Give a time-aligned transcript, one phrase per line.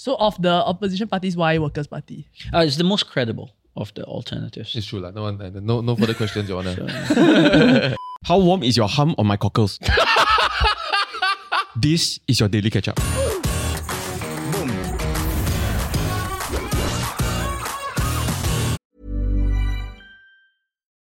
[0.00, 2.26] So of the opposition parties, why Workers' Party?
[2.54, 4.74] Uh, it's the most credible of the alternatives.
[4.74, 7.94] It's true, like no one, no, no further questions, Your Honor.
[8.24, 9.78] How warm is your hum on my cockles?
[11.76, 12.98] this is your daily catch up.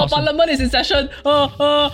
[0.00, 1.10] Oh, Parliament is in session.
[1.24, 1.90] Oh, oh.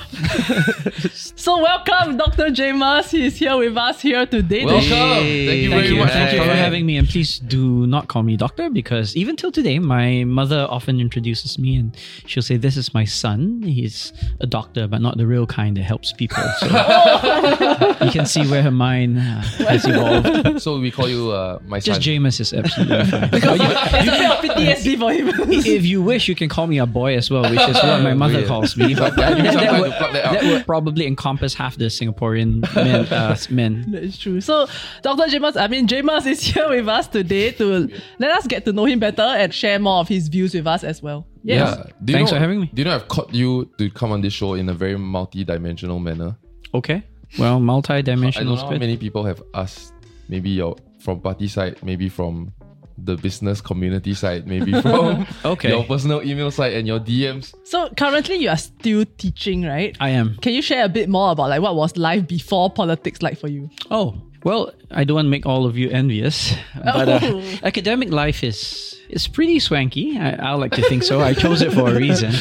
[1.15, 2.51] so welcome, Dr.
[2.51, 3.09] Jamus.
[3.11, 4.67] He is here with us here today.
[4.67, 4.83] Welcome.
[4.91, 6.01] Hey, Thank you thank very you.
[6.01, 9.17] much Thank for you for having me, and please do not call me doctor because
[9.17, 11.97] even till today, my mother often introduces me, and
[12.27, 13.63] she'll say, "This is my son.
[13.63, 16.67] He's a doctor, but not the real kind that helps people." So
[18.05, 20.61] you can see where her mind uh, has evolved.
[20.61, 22.15] so we call you uh, my Just son.
[22.15, 23.31] Jamus is absolutely fine.
[23.31, 25.31] There's a bit of PTSD for him.
[25.51, 28.15] if you wish, you can call me a boy as well, which is what my
[28.15, 28.49] mother Weird.
[28.49, 28.95] calls me.
[29.03, 33.07] But Yeah, that, that would, that that would probably encompass half the Singaporean men.
[33.07, 33.91] Uh, men.
[33.93, 34.41] That is true.
[34.41, 34.67] So,
[35.03, 35.25] Dr.
[35.33, 38.85] Jamus, I mean, Jamus is here with us today to let us get to know
[38.85, 41.27] him better and share more of his views with us as well.
[41.43, 41.77] Yes.
[41.77, 41.85] Yeah.
[42.05, 42.71] Do you Thanks know- for having me.
[42.73, 45.99] Do you know I've caught you to come on this show in a very multi-dimensional
[45.99, 46.37] manner?
[46.73, 47.03] Okay.
[47.39, 49.93] Well, I multi-dimensional don't know how many people have asked,
[50.29, 52.53] maybe your from party side, maybe from
[52.97, 55.71] the business community side, maybe from Okay.
[55.71, 57.55] your personal email side and your DMs.
[57.65, 59.97] So, currently you are still teaching, right?
[60.01, 60.37] I am.
[60.39, 63.49] Can you share a bit more about like what was life before politics like for
[63.49, 63.69] you?
[63.91, 68.45] Oh, well, I don't want to make all of you envious, but uh, academic life
[68.45, 70.19] is is pretty swanky.
[70.19, 71.21] I, I like to think so.
[71.21, 72.33] I chose it for a reason.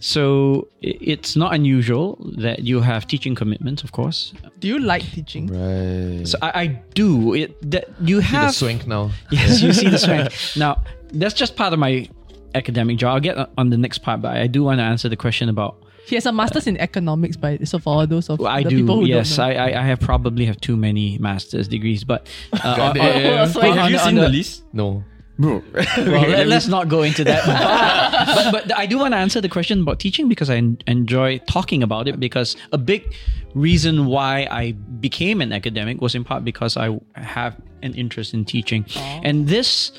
[0.00, 4.32] So it's not unusual that you have teaching commitments, of course.
[4.58, 5.46] Do you like teaching?
[5.46, 6.26] Right.
[6.26, 7.34] So I, I do.
[7.34, 9.10] It that you See the swank now.
[9.30, 10.32] Yes, you see the swank.
[10.56, 12.08] Now, that's just part of my
[12.54, 13.14] academic job.
[13.14, 15.76] I'll get on the next part, but I do want to answer the question about.
[16.04, 18.70] He has a master's in economics, by so for all those of Well, I the
[18.70, 19.54] people who Yes, don't know.
[19.62, 23.56] I, I I have probably have too many master's degrees, but uh, on- on- damn.
[23.56, 24.64] On- have you the- seen the the- list?
[24.72, 25.04] No.
[25.96, 27.44] Well, let, us not go into that.
[28.52, 31.38] but, but I do want to answer the question about teaching because I en- enjoy
[31.48, 32.20] talking about it.
[32.20, 33.14] Because a big
[33.54, 38.44] reason why I became an academic was in part because I have an interest in
[38.44, 38.84] teaching,
[39.22, 39.92] and this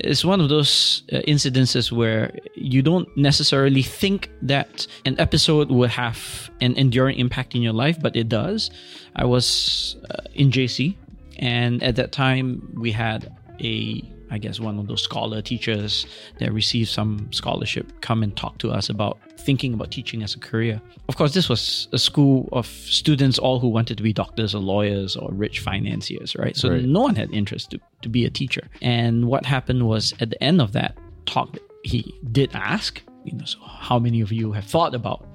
[0.00, 5.90] is one of those uh, incidences where you don't necessarily think that an episode would
[5.90, 8.70] have an enduring impact in your life, but it does.
[9.14, 10.96] I was uh, in JC,
[11.38, 16.06] and at that time we had a I guess one of those scholar teachers
[16.38, 20.38] that received some scholarship come and talk to us about thinking about teaching as a
[20.38, 20.80] career.
[21.08, 24.60] Of course, this was a school of students all who wanted to be doctors or
[24.60, 26.56] lawyers or rich financiers, right?
[26.56, 26.84] So Right.
[26.84, 28.68] no one had interest to, to be a teacher.
[28.82, 33.44] And what happened was at the end of that talk, he did ask, you know,
[33.44, 35.26] so how many of you have thought about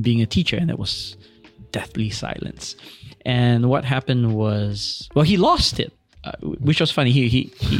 [0.00, 0.56] being a teacher?
[0.56, 1.16] And it was
[1.72, 2.76] deathly silence.
[3.26, 5.92] And what happened was, well, he lost it.
[6.24, 7.10] Uh, which was funny.
[7.10, 7.76] He he, he,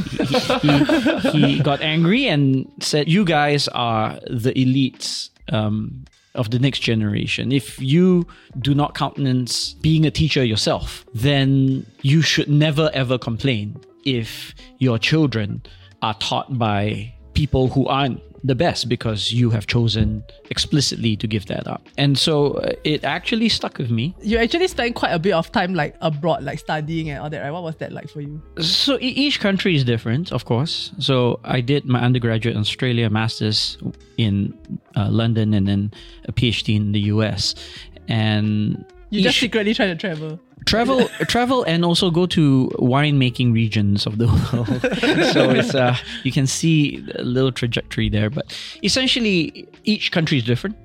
[1.30, 6.80] he, he got angry and said, "You guys are the elites um, of the next
[6.80, 7.52] generation.
[7.52, 8.26] If you
[8.58, 14.98] do not countenance being a teacher yourself, then you should never ever complain if your
[14.98, 15.62] children
[16.02, 21.46] are taught by people who aren't the best because you have chosen explicitly to give
[21.46, 21.82] that up.
[21.96, 24.14] And so uh, it actually stuck with me.
[24.20, 27.40] You actually spent quite a bit of time like abroad, like studying and all that,
[27.40, 27.50] right?
[27.50, 28.42] What was that like for you?
[28.60, 30.92] So each country is different, of course.
[30.98, 33.78] So I did my undergraduate in Australia, master's
[34.18, 34.56] in
[34.94, 35.92] uh, London, and then
[36.26, 37.54] a PhD in the US.
[38.08, 40.40] And You just secretly trying to travel.
[40.66, 44.80] travel travel and also go to winemaking regions of the world.
[45.32, 48.46] So it's uh you can see a little trajectory there but
[48.82, 50.76] essentially each country is different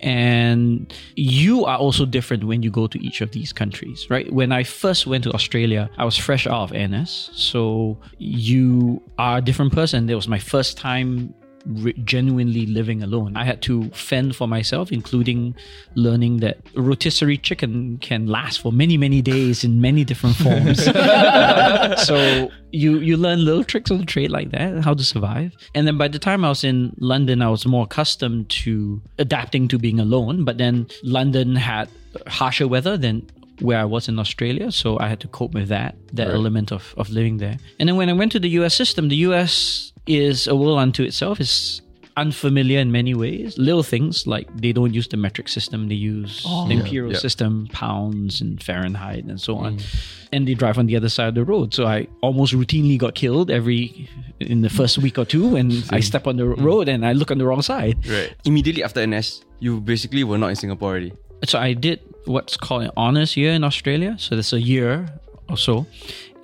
[0.00, 4.30] and you are also different when you go to each of these countries right?
[4.32, 9.38] When i first went to australia i was fresh out of ns so you are
[9.38, 10.06] a different person.
[10.06, 11.34] That was my first time
[11.66, 13.36] re- genuinely living alone.
[13.36, 15.54] I had to fend for myself, including
[15.94, 20.84] learning that rotisserie chicken can last for many, many days in many different forms.
[22.06, 25.54] so you you learn little tricks of the trade like that, how to survive.
[25.74, 29.68] And then by the time I was in London, I was more accustomed to adapting
[29.68, 30.44] to being alone.
[30.44, 31.88] But then London had
[32.26, 33.28] harsher weather than
[33.60, 36.34] where I was in Australia, so I had to cope with that, that Right.
[36.34, 37.56] element of, of living there.
[37.78, 41.02] And then when I went to the US system, the US is a world unto
[41.02, 41.40] itself.
[41.40, 41.82] It's
[42.16, 43.58] unfamiliar in many ways.
[43.58, 46.66] Little things like they don't use the metric system, they use oh.
[46.66, 47.18] the imperial Yeah.
[47.18, 49.76] system, pounds and Fahrenheit and so on.
[49.76, 49.84] Mm.
[50.32, 51.74] And they drive on the other side of the road.
[51.74, 54.08] So I almost routinely got killed every
[54.40, 56.62] in the first week or two when I step on the mm.
[56.62, 58.06] road and I look on the wrong side.
[58.08, 58.34] Right.
[58.44, 61.12] Immediately after NS, you basically were not in Singapore already.
[61.44, 64.16] So I did what's called an honors year in Australia.
[64.18, 65.06] So that's a year
[65.48, 65.86] or so.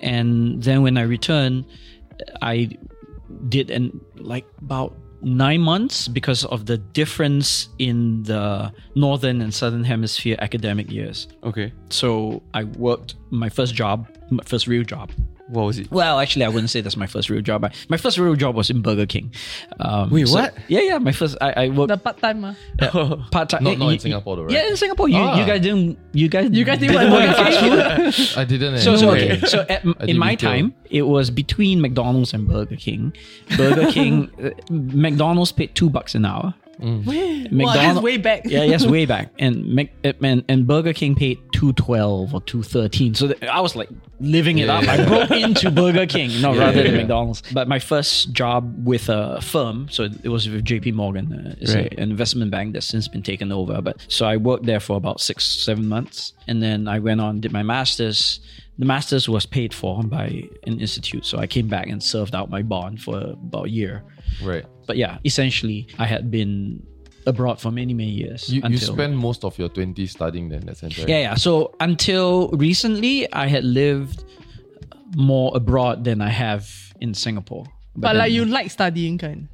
[0.01, 1.65] And then when I returned,
[2.41, 2.77] I
[3.49, 9.83] did an like about nine months because of the difference in the northern and southern
[9.83, 11.27] hemisphere academic years.
[11.43, 11.71] Okay.
[11.89, 15.11] So I worked my first job, my first real job.
[15.47, 15.91] What was it?
[15.91, 17.65] Well, actually, I wouldn't say that's my first real job.
[17.65, 19.33] I, my first real job was in Burger King.
[19.79, 20.55] Um, Wait, so- what?
[20.69, 20.97] Yeah, yeah.
[20.99, 22.45] My first, I, I worked The part time.
[22.45, 22.53] Uh.
[23.29, 23.63] part time.
[23.67, 24.53] Not, not in Singapore though, right?
[24.53, 25.37] Yeah, in Singapore, you, Ah.
[25.39, 25.99] you guys didn't.
[26.13, 26.49] You guys.
[26.51, 28.37] You guys didn't didn't work work at fast food.
[28.41, 28.77] I didn't.
[28.79, 29.37] So, so Okay.
[29.37, 29.47] okay.
[29.47, 30.49] So at, I in did my retail.
[30.49, 33.13] time, it was between McDonald's and Burger King.
[33.57, 36.53] Burger King, uh, McDonald's paid two bucks an hour.
[36.79, 38.41] Wow, that's McDonald- way back.
[38.45, 39.31] Yeah, yes, way back.
[39.39, 43.13] And Mac, uh, and, and Burger King paid two twelve or two thirteen.
[43.15, 43.89] So th- I was like
[44.19, 44.83] living it Yeah, up.
[44.83, 45.07] yeah, I yeah.
[45.07, 46.97] broke into Burger King, no, Yeah, rather yeah, than yeah.
[47.01, 47.43] McDonald's.
[47.53, 50.91] But my first job with a firm, so it was with J.P.
[50.93, 51.31] Morgan.
[51.33, 51.93] Uh, it's a- Right.
[51.93, 53.81] an investment bank that's since been taken over.
[53.81, 57.39] But so I worked there for about six, seven months, and then I went on
[57.39, 58.39] did my masters.
[58.79, 62.49] The masters was paid for by an institute, so I came back and served out
[62.49, 64.03] my bond for about a year.
[64.43, 64.65] right.
[64.85, 66.85] But yeah, essentially, I had been
[67.25, 68.49] abroad for many, many years.
[68.49, 71.07] You, you until- spent most of your 20s studying then, in that sense, right?
[71.07, 71.35] yeah, yeah.
[71.35, 74.23] So until recently, I had lived
[75.15, 76.69] more abroad than I have
[76.99, 77.65] in Singapore.
[77.95, 79.47] But like then- you like studying kind.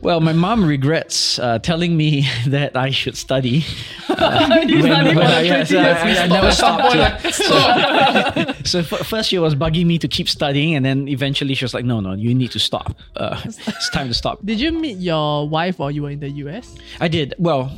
[0.00, 3.64] Well, my mom regrets uh, telling me that I should study.
[4.08, 5.78] you study when I, yes, 20.
[5.84, 7.34] I, I never stopped.
[8.66, 11.74] so f- first she was bugging me to keep studying, and then eventually she was
[11.74, 12.96] like, "No, no, you need to stop.
[13.16, 16.30] Uh, it's time to stop." Did you meet your wife while you were in the
[16.46, 16.74] US?
[17.00, 17.34] I did.
[17.38, 17.70] Well,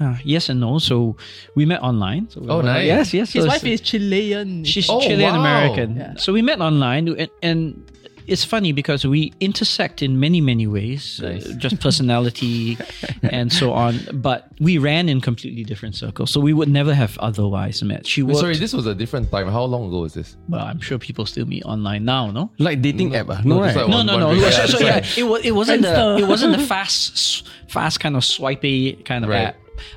[0.00, 0.78] uh, yes and no.
[0.78, 1.16] So
[1.54, 2.28] we met online.
[2.30, 2.86] So, Oh, uh, nice.
[2.86, 3.32] Yes, yes.
[3.32, 4.64] His so wife is Chilean.
[4.64, 5.96] She's Oh, Chilean American.
[5.96, 6.00] wow.
[6.00, 6.14] Yeah.
[6.16, 7.82] So we met online, and, and
[8.26, 12.76] it's funny because we intersect in many, many ways, uh, just personality
[13.22, 14.00] and so on.
[14.12, 18.06] But we ran in completely different circles, so we would never have otherwise met.
[18.06, 18.40] She Wait, worked.
[18.40, 19.48] sorry, this was a different time.
[19.48, 20.36] How long ago was this?
[20.48, 22.50] well, I'm sure people still meet online now, no?
[22.58, 23.40] Like dating app, ah?
[23.44, 23.76] no, No, right?
[23.76, 24.28] like No, one- no, no.
[24.34, 24.50] video.
[24.50, 28.16] So, Yeah, so yeah, it, was, it wasn't the it wasn't the fast fast kind
[28.16, 29.48] of swipey kind of Right.
[29.48, 29.56] app.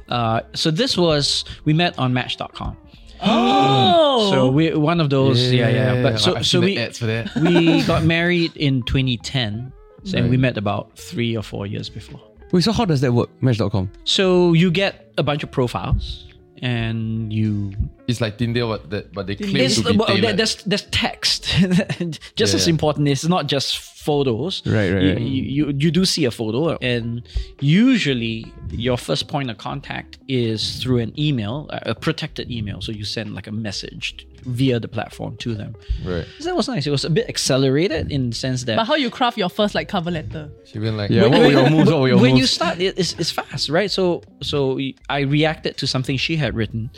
[0.10, 2.76] Uh, so this was we met on Match.com.
[3.22, 4.30] oh.
[4.32, 6.04] So we one of those yeah yeah.
[6.04, 7.34] But so I've so seen the we ads for that.
[7.42, 9.72] we got married in 2010
[10.14, 12.22] and we met about three or four years before.
[12.52, 13.30] Wait, so how does that work?
[13.42, 13.90] Match.com.
[14.04, 16.26] So you get a bunch of profiles
[16.62, 17.72] and you
[18.08, 20.38] It's like Tinder, what that, but they claim it's, to be well, there- tailored.
[20.38, 21.44] there's there's text
[22.36, 22.72] just Yeah, as yeah.
[22.72, 23.78] important it's not just
[24.10, 25.22] photos Right, right, you, right.
[25.22, 26.62] You, you you do see a photo
[26.94, 27.08] and
[27.80, 28.36] usually
[28.88, 31.56] your first point of contact is through an email
[31.94, 34.06] a protected email so you send like a message
[34.60, 35.72] via the platform to them
[36.12, 36.26] Right.
[36.40, 38.96] so that was nice it was a bit accelerated in the sense that but how
[39.04, 40.44] you craft your first like cover letter?
[40.70, 41.90] She been like, Yeah, what were your moves?
[41.92, 44.04] What were your when you start it, it's, it's fast right so
[44.52, 44.80] so
[45.18, 46.90] I reacted to something she had written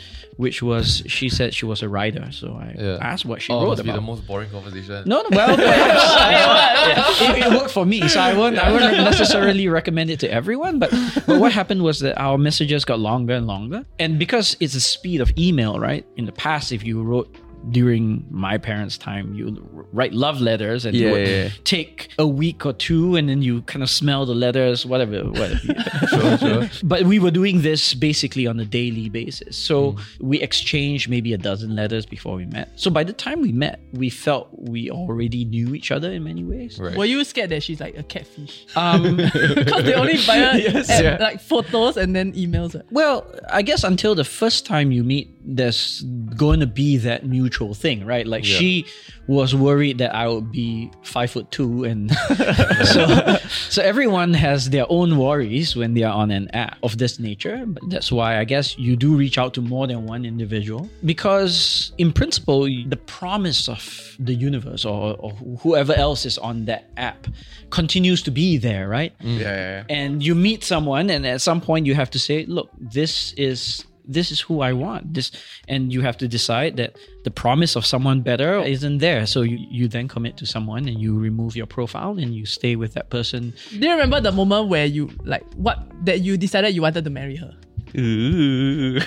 [0.44, 0.86] which was
[1.16, 3.10] she said she was a writer so I Yeah.
[3.10, 5.02] asked what she oh, wrote must be the most boring conversation.
[5.12, 6.04] no, no, well, perhaps.
[6.88, 10.30] Yeah, it, it worked for me, so I wouldn't, I wouldn't necessarily recommend it to
[10.30, 10.78] everyone.
[10.78, 10.90] But,
[11.26, 14.80] but what happened was that our messages got longer and longer, and because it's the
[14.80, 16.06] speed of email, right?
[16.16, 17.34] In the past, if you wrote
[17.70, 21.48] during my parents' time, you write love letters, and Yeah, it would yeah, yeah.
[21.64, 25.58] take a week or two, and then you kind of smell the letters, whatever, whatever.
[26.08, 26.70] sure, sure.
[26.82, 29.56] but we were doing this basically on a daily basis.
[29.56, 30.28] So Hmm.
[30.28, 32.70] we exchanged maybe a dozen letters before we met.
[32.76, 36.44] So by the time we met, we felt we already knew each other in many
[36.44, 36.78] ways.
[36.78, 36.96] Right.
[36.96, 38.66] Were you scared that she's like a catfish?
[38.76, 39.16] Um,
[39.62, 41.16] Because they only buy Yes, at, yeah.
[41.20, 42.80] like photos and then emails.
[42.90, 46.02] well, I guess until the first time you meet, there's
[46.36, 48.26] going to be that mutual thing, right?
[48.26, 48.56] Like Yeah.
[48.58, 48.86] she
[49.26, 52.10] was worried that I would be five foot two, and
[52.84, 53.36] so
[53.68, 57.64] so everyone has their own worries when they are on an app of this nature.
[57.66, 61.92] But that's why I guess you do reach out to more than one individual because,
[61.98, 65.30] in principle, the promise of the universe or, or
[65.62, 67.26] whoever else is on that app
[67.70, 69.12] continues to be there, right?
[69.20, 69.38] Mm.
[69.38, 69.96] Yeah, yeah, yeah.
[69.96, 73.84] and you meet someone and at some point you have to say look this is
[74.04, 75.30] this is who i want this
[75.68, 79.58] and you have to decide that the promise of someone better isn't there so you,
[79.70, 83.10] you then commit to someone and you remove your profile and you stay with that
[83.10, 87.04] person Do you remember the moment where you like what that you decided you wanted
[87.04, 87.54] to marry her?
[87.98, 89.00] Ooh.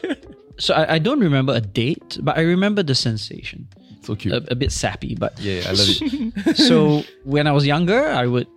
[0.58, 3.68] so I, I don't remember a date, but I remember the sensation.
[4.02, 4.34] So cute.
[4.34, 6.56] A, a bit sappy, but yeah, I love it.
[6.56, 8.48] so when I was younger, I would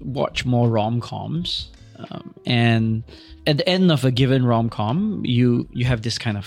[0.00, 1.70] watch more rom coms,
[2.10, 3.02] um, and
[3.50, 6.46] at the end of a given rom com, you you have this kind of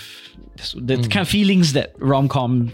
[0.56, 1.10] this, the Mm.
[1.14, 2.72] kind of feelings that rom coms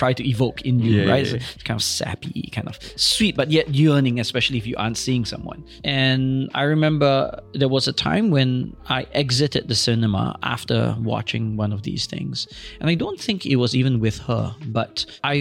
[0.00, 1.26] try to evoke in you, Yeah, right?
[1.26, 4.98] yeah, It's kind of sappy, kind of sweet, but yet yearning, especially if you aren't
[5.06, 5.60] seeing someone.
[5.84, 7.12] And I remember
[7.60, 8.48] there was a time when
[8.98, 10.78] I exited the cinema after
[11.12, 12.36] watching one of these things,
[12.80, 14.44] and I don't think it was even with her,
[14.78, 14.94] but
[15.24, 15.34] I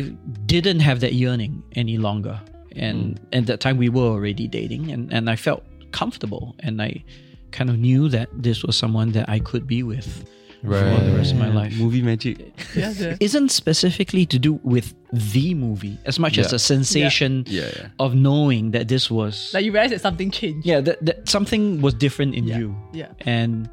[0.45, 2.39] didn't have that yearning any longer.
[2.75, 7.03] And at that time, we were already dating, and, and I felt comfortable, and I
[7.51, 10.25] kind of knew that this was someone that I could be with
[10.61, 12.37] for the rest of my life Movie magic.
[12.75, 13.15] Yeah, yeah.
[13.21, 16.51] isn't specifically to do with the movie as much as Yeah.
[16.51, 17.87] the sensation Yeah, yeah.
[17.97, 20.67] of knowing that this was Like you realize that something changed.
[20.67, 22.57] yeah that, that something was different in Yeah.
[22.59, 23.07] you Yeah.
[23.21, 23.69] and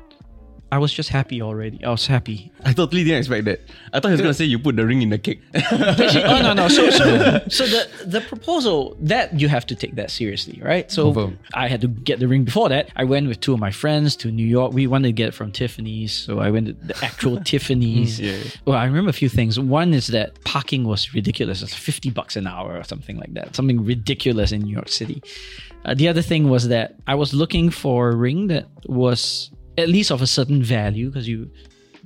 [0.73, 1.83] I was just happy already.
[1.85, 2.51] I was happy.
[2.65, 3.61] I totally didn't expect that.
[3.93, 5.41] I thought he was gonna say you put the ring in the cake.
[5.55, 6.69] oh no no.
[6.69, 10.91] So so so the the proposal that you have to take that seriously right?
[10.91, 11.39] So Confirm.
[11.55, 12.91] I had to get the ring before that.
[12.97, 14.73] I went with two of my friends to New York.
[14.73, 18.19] We wanted to get it from Tiffany's so I went to the actual Tiffany's.
[18.19, 19.61] Yeah, well I remember a few things.
[19.61, 21.63] One is that parking was ridiculous.
[21.63, 23.55] It's 50 bucks an hour or something like that.
[23.55, 25.23] Something ridiculous in New York City.
[25.85, 29.89] Uh, the other thing was that I was looking for a ring that was at
[29.89, 31.51] least of a certain value because you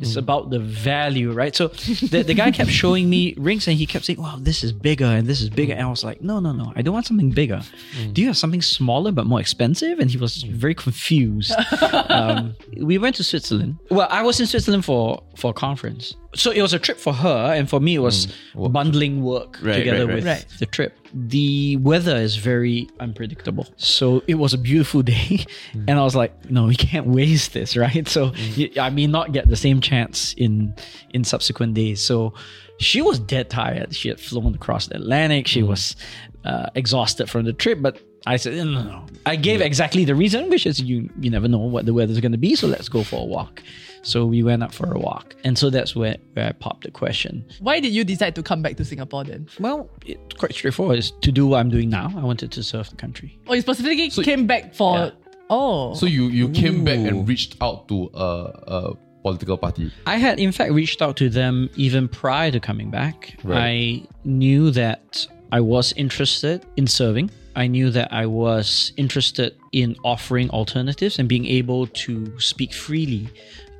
[0.00, 0.19] it's mm.
[0.19, 1.55] about the value, right?
[1.55, 4.73] So the, the guy kept showing me rings and he kept saying, Wow, this is
[4.73, 5.75] bigger and this is bigger.
[5.75, 7.61] And I was like, No, no, no, I don't want something bigger.
[7.99, 8.15] Mm.
[8.15, 9.99] Do you have something smaller but more expensive?
[9.99, 10.50] And he was mm.
[10.53, 11.53] very confused.
[12.09, 13.79] um, we went to Switzerland.
[13.91, 16.15] Well, I was in Switzerland for, for a conference.
[16.35, 19.59] So it was a trip for her, and for me, it was mm, bundling work
[19.63, 20.47] Right, together right, right.
[20.49, 20.97] with the trip.
[21.13, 23.67] The weather is very unpredictable.
[23.77, 25.45] So it was a beautiful day.
[25.73, 25.85] Mm.
[25.89, 28.07] And I was like, no, we can't waste this, right?
[28.07, 28.79] So mm.
[28.79, 30.75] I may not get the same chance in
[31.11, 32.01] in subsequent days.
[32.01, 32.33] So
[32.79, 33.95] she was dead tired.
[33.95, 35.47] She had flown across the Atlantic.
[35.47, 35.97] She was
[36.45, 39.07] uh, exhausted from the trip, but I said, no, no, no.
[39.27, 42.33] I gave exactly the reason, which is you you never know what the weather's going
[42.33, 42.55] to be.
[42.55, 43.63] So let's go for a walk.
[44.02, 45.35] So we went out for a walk.
[45.45, 47.45] And so that's where, where I popped the question.
[47.61, 49.49] Why did you decide to come back to Singapore then?
[49.59, 50.99] Well, it's quite straightforward.
[50.99, 52.12] It's to do what I'm doing now.
[52.16, 53.38] I wanted to serve the country.
[53.47, 54.99] Oh, you specifically came back for.
[54.99, 55.11] Yeah.
[55.50, 55.95] Oh.
[55.95, 58.25] So you you came back and reached out to a,
[58.66, 59.92] a political party.
[60.07, 63.37] I had, in fact, reached out to them even prior to coming back.
[63.45, 63.59] Right.
[63.59, 67.30] I knew that I was interested in serving.
[67.57, 73.28] I knew that I was interested in offering alternatives and being able to speak freely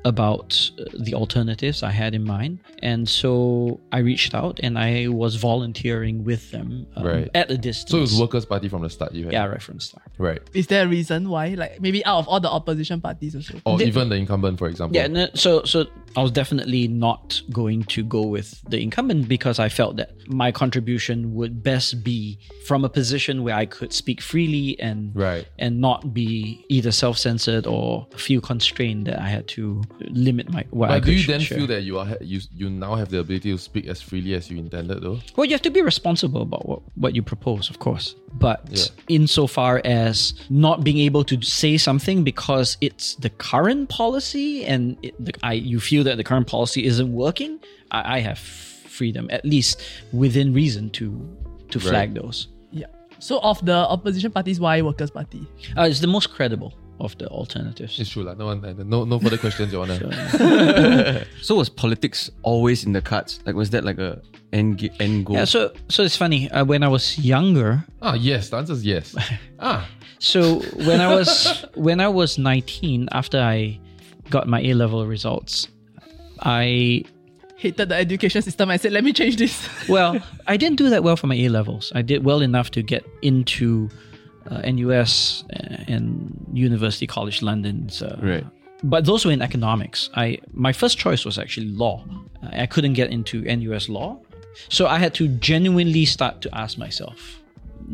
[0.05, 2.59] about uh, the alternatives I had in mind.
[2.79, 7.29] And so I reached out and I was volunteering with them um, Right.
[7.35, 7.91] at a distance.
[7.91, 9.13] So it was Workers' Party from the start.
[9.13, 10.07] You had Yeah, right from the start.
[10.17, 10.41] right.
[10.53, 11.49] Is there a reason why?
[11.49, 13.61] Like maybe out of all the opposition parties also.
[13.65, 14.95] Or Did- even the incumbent, for example.
[14.95, 19.59] Yeah, no, so so I was definitely not going to go with the incumbent because
[19.59, 24.21] I felt that my contribution would best be from a position where I could speak
[24.21, 25.45] freely and Right.
[25.59, 30.89] and not be either self-censored or feel constrained that I had to limit my what
[30.91, 31.57] I But do you then share.
[31.59, 34.49] feel that you are you you now have the ability to speak as freely as
[34.49, 35.19] you intended, though?
[35.35, 38.15] Well, you have to be responsible about what, what you propose, of course.
[38.33, 38.83] But Yeah.
[39.09, 45.13] insofar as not being able to say something because it's the current policy and it,
[45.23, 47.59] the, I, you feel that the current policy isn't working,
[47.91, 49.81] I, I have freedom, at least
[50.11, 51.05] within reason, to
[51.69, 52.47] to flag those.
[52.71, 52.87] Yeah.
[53.19, 55.47] So of the opposition parties, why Workers' Party?
[55.77, 57.99] Uh, it's the most credible of the alternatives.
[57.99, 58.33] It's true, lah.
[58.35, 61.25] No one, no, no further questions, Your Honor.
[61.41, 63.39] So was politics always in the cards?
[63.45, 64.21] Like was that like a
[64.53, 65.35] end end goal?
[65.37, 66.49] yeah, so so it's funny.
[66.51, 68.49] Uh, when I was younger, Ah, yes.
[68.49, 69.15] The answer is yes.
[69.59, 69.87] ah,
[70.19, 73.79] So when I was when I was 19, after I
[74.29, 75.67] got my A level results,
[76.41, 77.03] I
[77.61, 78.71] Hated the education system.
[78.71, 79.69] I said, let me change this.
[79.87, 81.91] well, I didn't do that well for my A levels.
[81.93, 83.87] I did well enough to get into
[84.49, 85.43] uh, NUS
[85.87, 88.01] and University College London's.
[88.01, 88.47] Uh, Right.
[88.83, 90.09] But those were in economics.
[90.15, 92.03] I my first choice was actually law.
[92.51, 94.19] I couldn't get into NUS law,
[94.69, 97.40] so I had to genuinely start to ask myself,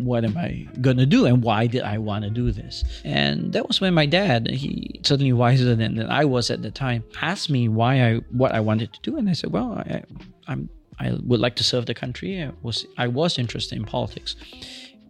[0.06, 2.84] what am I gonna do, and why did I want to do this?
[3.04, 6.72] And that was when my dad, he certainly wiser than, than I was at the
[6.72, 10.04] time, asked me why I what I wanted to do, and I said, well, I,
[10.48, 12.44] I'm I would like to serve the country.
[12.44, 14.36] I was I was interested in politics,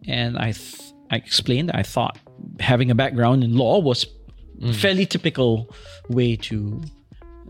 [0.08, 2.18] and I th- I explained that I thought
[2.60, 4.06] having a background in law was
[4.60, 4.76] mm.
[4.76, 5.74] fairly typical
[6.10, 6.82] way to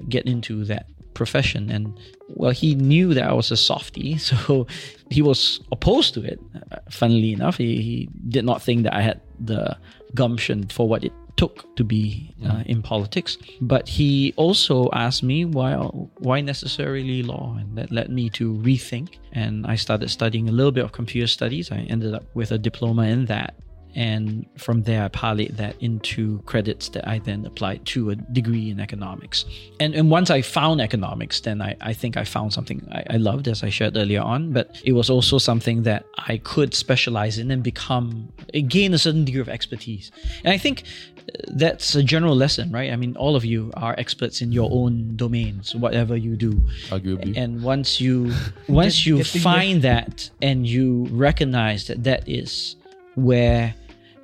[0.10, 4.67] get into that profession and well he knew that i was a softie so
[5.10, 6.40] he was opposed to it
[6.72, 9.78] uh, funnily enough he, he did not think that i had the
[10.16, 13.38] gumption for what it took to be uh, in politics.
[13.62, 15.76] But he also asked me why
[16.18, 19.16] why necessarily law, and that led me to rethink.
[19.32, 21.72] And I started studying a little bit of computer studies.
[21.72, 23.54] I ended up with a diploma in that.
[23.98, 28.70] And from there, I parlayed that into credits that I then applied to a degree
[28.70, 29.44] in economics.
[29.80, 33.18] And, and once I found economics, then I, I think I found something I, I
[33.18, 34.54] loved, as I shared earlier on.
[34.54, 38.32] But it was also something that I could specialize in and become,
[38.68, 40.12] gain a certain degree of expertise.
[40.44, 40.84] And I think
[41.18, 42.94] uh, that's a general lesson, right?
[42.94, 46.51] I mean, all of you are experts in your own domains, whatever you do.
[46.89, 47.36] Arguably.
[47.36, 48.32] And once you
[48.68, 52.75] once you find that and you recognize that that is
[53.16, 53.74] where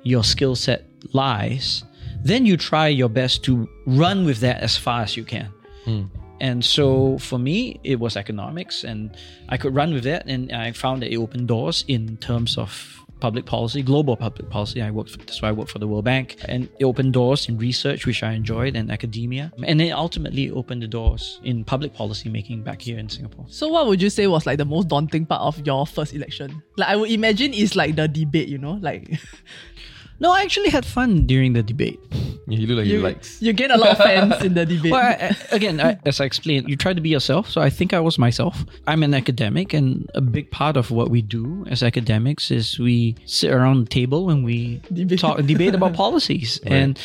[0.04, 1.84] your skill set lies,
[2.22, 5.50] then you try your best to run with that as far as you can.
[5.84, 6.04] Hmm.
[6.40, 9.16] And so for me, it was economics, and
[9.48, 13.04] I could run with that, and I found that it opened doors in terms of
[13.20, 14.82] public policy, global public policy.
[14.82, 17.48] I worked, for, that's why I worked for the World Bank, and it opened doors
[17.48, 21.94] in research, which I enjoyed, and academia, and then ultimately opened the doors in public
[21.94, 23.46] policy making back here in Singapore.
[23.48, 26.62] So what would you say was like the most daunting part of your first election?
[26.76, 29.18] Like I would imagine it's like the debate, you know, like
[30.20, 31.98] No, I actually had fun during the debate.
[32.46, 33.40] Yeah, you look like you, you likes.
[33.42, 34.92] you gain a lot of fans in the debate.
[34.92, 37.48] Well, I, I- again, I, as I explained, you try to be yourself.
[37.50, 38.64] So I think I was myself.
[38.86, 43.16] I'm an academic, and a big part of what we do as academics is we
[43.26, 45.18] sit around the table and we Debate.
[45.18, 46.60] talk, debate about policies.
[46.64, 46.98] And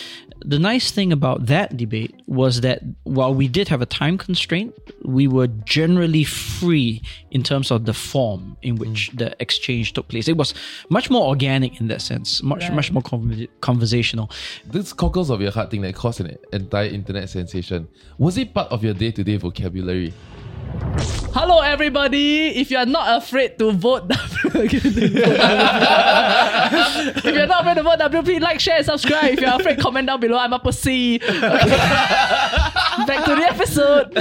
[0.45, 4.73] the nice thing about that debate was that while we did have a time constraint,
[5.09, 7.01] we were generally free
[7.31, 9.19] in terms of the form in which mm.
[9.19, 10.27] the exchange took place.
[10.27, 10.53] It was
[10.89, 12.73] much more organic in that sense, much Right.
[12.73, 14.29] much more conver- conversational.
[14.65, 17.87] This cockles of your heart thing that caused an entire internet sensation.
[18.17, 20.13] Was it part of your day to day vocabulary?
[21.33, 22.47] Hello, everybody.
[22.59, 24.83] If you are not afraid to vote, if
[27.23, 29.33] you're not afraid to vote WP, like, share, and subscribe.
[29.33, 30.37] If you're afraid, comment down below.
[30.37, 31.17] I'm a pussy.
[31.29, 31.29] Back
[33.25, 34.13] to the episode.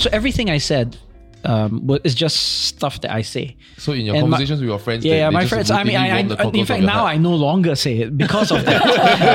[0.00, 0.96] So everything I said
[1.44, 3.56] um, wa- is just stuff that I say.
[3.76, 5.52] So in your And my- conversations with your friends, Yeah, they- yeah, they my just
[5.52, 5.70] friends.
[5.70, 7.14] I mean, I, routinely warm the I, in fact, now heart.
[7.14, 8.82] I no longer say it because of that.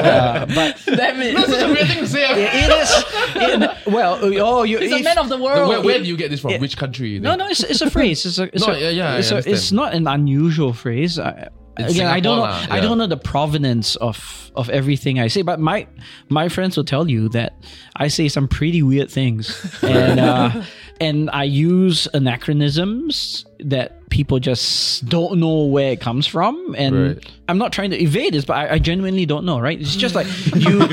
[0.04, 1.34] Uh, but Damn it.
[1.36, 2.26] That's such a weird thing to say.
[2.30, 3.06] it is.
[3.36, 4.80] It, well, oh, you.
[4.80, 5.70] He's a if- man of the No, world.
[5.70, 6.52] where, where do you get this from?
[6.52, 6.60] Yeah.
[6.60, 7.20] Which country?
[7.20, 8.26] No, no, it's, it's a phrase.
[8.26, 11.20] It's a, it's No, a, yeah, yeah, I It's, a, it's not an unusual phrase.
[11.20, 11.50] I,
[11.80, 12.44] In again, I don't know.
[12.52, 15.88] Singapore lah, I don't know the provenance of of everything I say, but my
[16.30, 17.54] my friends will tell you that
[17.96, 19.50] I say some pretty weird things,
[19.82, 20.62] and uh,
[21.02, 27.32] and I use anachronisms that people just don't know where it comes from, and Right.
[27.50, 29.60] I'm not trying to evade this, but I, I genuinely don't know.
[29.60, 29.80] Right?
[29.80, 30.86] It's just like you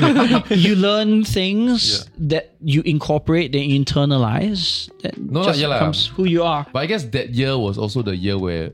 [0.49, 5.79] you learn things that you incorporate, then you internalize, that No just yeah lah.
[5.79, 6.65] becomes who you are.
[6.73, 8.71] But I guess that year was also the year where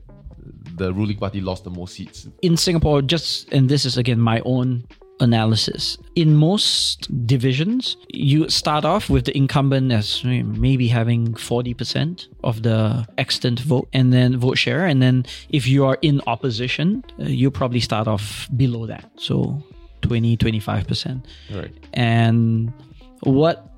[0.76, 2.26] the ruling party lost the most seats.
[2.42, 4.84] in Singapore, just and this is again my own
[5.20, 5.98] analysis.
[6.14, 13.06] In most divisions, you start off with the incumbent as maybe having 40% of the
[13.18, 14.86] extant vote and then vote share.
[14.86, 19.10] And then if you are in opposition, uh, you probably start off below that.
[19.16, 19.62] So
[20.02, 21.24] 20, 25%.
[21.54, 21.72] Right.
[21.92, 22.72] And
[23.20, 23.68] what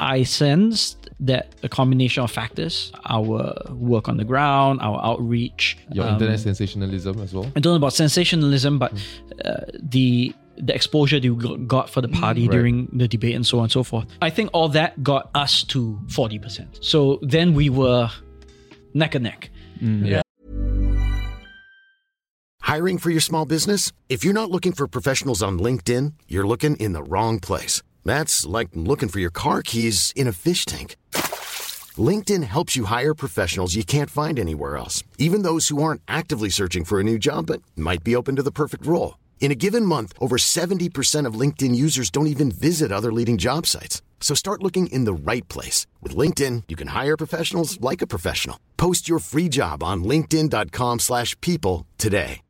[0.00, 6.06] I sensed that a combination of factors, our work on the ground, our outreach, Your
[6.06, 7.46] um, internet sensationalism as well.
[7.54, 8.92] I don't know about sensationalism, but
[9.44, 12.20] uh, the the exposure that we got- got for the mm-hmm.
[12.20, 12.50] party Right.
[12.50, 14.06] during the debate and so on and so forth.
[14.20, 16.78] I think all that got us to forty percent.
[16.80, 18.10] So then we were
[18.94, 19.50] neck and neck.
[19.80, 20.06] Mm-hmm.
[20.06, 20.22] Yeah.
[22.60, 23.92] Hiring for your small business?
[24.08, 27.82] If you're not looking for professionals on LinkedIn, you're looking in the wrong place.
[28.04, 30.96] That's like looking for your car keys in a fish tank.
[31.98, 36.48] LinkedIn helps you hire professionals you can't find anywhere else, even those who aren't actively
[36.48, 39.18] searching for a new job but might be open to the perfect role.
[39.42, 43.66] In a given month, over 70% of LinkedIn users don't even visit other leading job
[43.66, 44.00] sites.
[44.20, 45.84] So start looking in the right place.
[46.00, 48.58] With LinkedIn, you can hire professionals like a professional.
[48.76, 52.40] Post your free job on linkedin.com/people slash people today.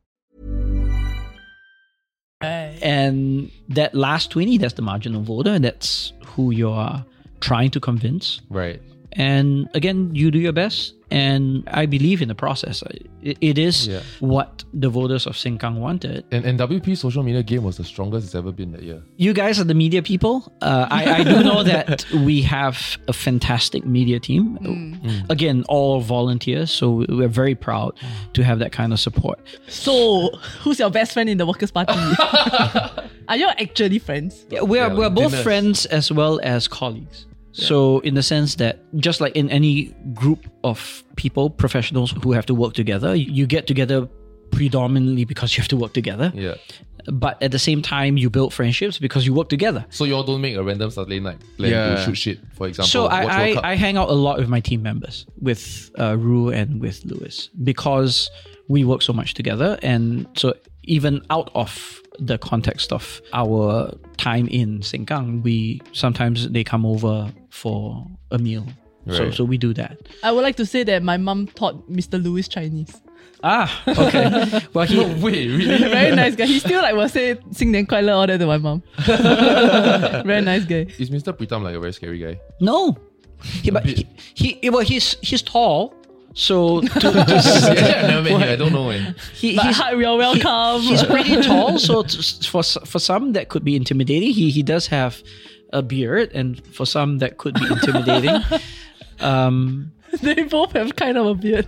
[2.41, 7.05] And that last twenty, that's the marginal voter, that's who you are
[7.39, 8.41] trying to convince.
[8.49, 8.81] Right.
[9.15, 12.81] And again, you do your best, and I believe in the process.
[13.21, 14.01] It, it is Yeah.
[14.19, 16.25] what the voters of Sengkang wanted.
[16.31, 19.01] And, and WP social media game was the strongest it's ever been that year.
[19.17, 20.51] you guys are the media people.
[20.61, 24.57] Uh, I, I do know that we have a fantastic media team.
[25.29, 27.93] Again, all volunteers, so we're very proud
[28.33, 29.39] to have that kind of support.
[29.67, 30.29] So,
[30.61, 31.93] who's your best friend in the Workers' Party?
[33.29, 34.45] Are you actually friends?
[34.49, 35.43] Yeah, we're Yeah, we're both dinners.
[35.43, 37.25] friends as well as colleagues.
[37.53, 42.45] So, in the sense that, just like in any group of people, professionals who have
[42.47, 44.07] to work together, you get together
[44.51, 46.31] predominantly because you have to work together.
[46.35, 46.55] Yeah.
[47.11, 49.85] but at the same time, you build friendships because you work together.
[49.89, 51.95] So you all don't make a random Saturday night plan Yeah.
[51.95, 52.87] to shoot shit, for example.
[52.87, 56.49] So I, I, I hang out a lot with my team members, with uh, Ru
[56.49, 58.29] and with Louis, because
[58.69, 59.77] we work so much together.
[59.83, 66.63] And so even out of the context of our time in Sengkang, we sometimes they
[66.63, 68.65] come over for a meal.
[69.05, 69.17] Right.
[69.17, 69.97] So, so we do that.
[70.23, 72.21] I would like to say that my mom taught Mr.
[72.21, 72.99] Louis Chinese.
[73.43, 74.65] Ah, okay.
[74.73, 75.77] well, he, no way, really?
[75.91, 76.45] very nice guy.
[76.45, 78.81] He still like was say "sing then quite all that to my mom.
[79.05, 80.87] very nice guy.
[80.97, 81.33] Is Mr.
[81.37, 82.39] Pritam like a very scary guy?
[82.59, 82.97] No,
[83.43, 85.93] he, but he, he well he's he's tall.
[86.35, 88.89] So to, to yeah, never met I don't know.
[89.35, 90.81] He, but he's, you're welcome.
[90.81, 94.31] He, he's pretty tall, so t- for for some that could be intimidating.
[94.31, 95.21] He he does have
[95.73, 98.39] a beard, and for some that could be intimidating.
[99.19, 101.67] um, they both have kind of a beard.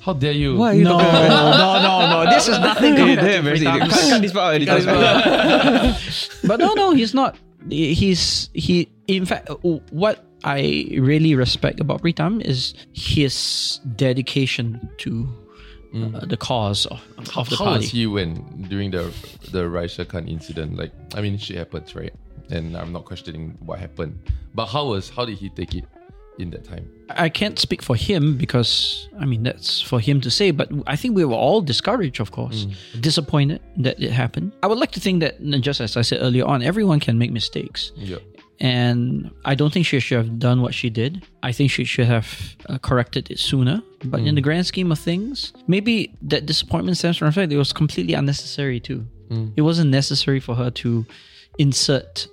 [0.00, 0.56] How dare you?
[0.56, 2.30] Why are you no, no, no, no.
[2.30, 6.74] This is nothing compared to very- cut- cut this part cut this part but no,
[6.74, 7.36] no, he's not.
[7.68, 8.88] He's he.
[9.08, 9.56] In fact, uh,
[9.90, 15.26] what I really respect about Pritam is his dedication to
[15.94, 17.00] uh, the cause of,
[17.36, 17.78] of the How party.
[17.84, 19.12] was he when during the
[19.52, 20.76] the Raeesah Khan incident?
[20.76, 22.12] Like, I mean, shit happens, right?
[22.50, 24.18] And I'm not questioning what happened,
[24.54, 25.84] but how was how did he take it
[26.38, 26.88] in that time?
[27.10, 30.50] I can't speak for him because I mean that's for him to say.
[30.52, 32.66] But I think we were all discouraged, of course,
[33.00, 34.52] disappointed that it happened.
[34.62, 37.32] I would like to think that, just as I said earlier on, everyone can make
[37.32, 37.92] mistakes.
[37.96, 38.18] Yeah.
[38.60, 41.24] And I don't think she should have done what she did.
[41.42, 43.82] I think she should have uh, corrected it sooner.
[44.04, 47.54] But in the grand scheme of things, maybe that disappointment stems from the fact that
[47.54, 49.06] it was completely unnecessary too.
[49.56, 51.04] It wasn't necessary for her to
[51.58, 52.28] insert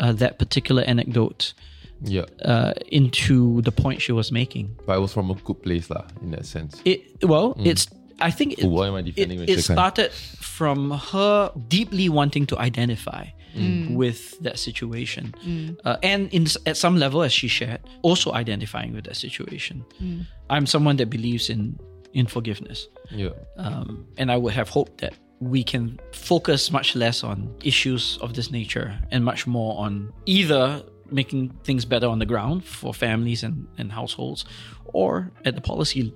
[0.00, 1.54] uh, that particular anecdote
[2.02, 2.24] Yeah.
[2.44, 4.76] uh, into the point she was making.
[4.86, 6.82] But it was from a good place, lah, in that sense.
[6.84, 7.86] It well, it's
[8.20, 12.46] I think it, Ooh, why am I defending it, it started from her deeply wanting
[12.46, 13.94] to identify Mm.
[13.96, 15.76] with that situation, mm.
[15.84, 19.84] uh, and in at some level, as she shared, also identifying with that situation.
[20.00, 20.26] Mm.
[20.48, 21.78] I'm someone that believes in
[22.12, 23.30] in forgiveness, Yeah.
[23.56, 28.34] um, and I would have hoped that we can focus much less on issues of
[28.34, 33.42] this nature and much more on either making things better on the ground for families
[33.42, 34.44] and, and households
[34.92, 36.12] or at the policy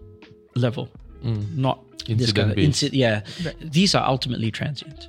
[0.57, 0.89] level
[1.57, 2.93] not this kind of Incident-based.
[2.93, 3.23] inci- yeah.
[3.61, 5.09] These are ultimately transient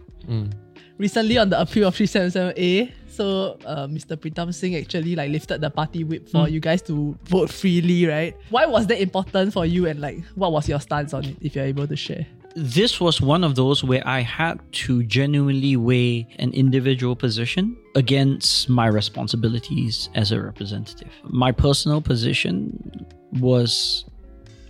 [0.97, 4.15] Recently on the appeal of 377A, so uh, Mr.
[4.15, 8.35] Pritam Singh actually like lifted the party whip for you guys to vote freely, right?
[8.49, 11.55] Why was that important for you and like what was your stance on it if
[11.55, 12.25] you're able to share?
[12.55, 18.69] this was one of those where I had to genuinely weigh an individual position against
[18.69, 21.09] my responsibilities as a representative.
[21.23, 24.05] My personal position was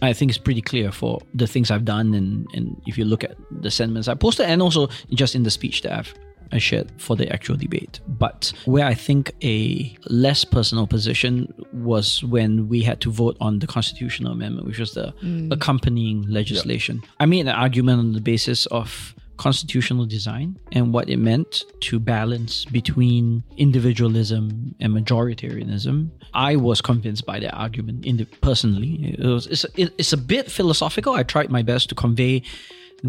[0.06, 3.24] I think it's pretty clear for the things I've done and, and if you look
[3.24, 6.14] at the sentiments I posted and also just in the speech that I've
[6.52, 8.00] I shared for the actual debate.
[8.08, 13.60] But where I think a less personal position was when we had to vote on
[13.60, 15.52] the constitutional amendment, which was the mm.
[15.52, 17.02] accompanying legislation.
[17.20, 22.00] I made an argument on the basis of constitutional design and what it meant to
[22.00, 26.10] balance between individualism and majoritarianism.
[26.34, 29.16] I was convinced by that argument in the, personally.
[29.18, 31.14] It was, it's, it- it's a bit philosophical.
[31.14, 32.44] I tried my best to convey